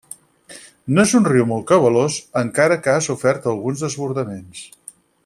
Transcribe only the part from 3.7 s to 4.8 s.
desbordaments.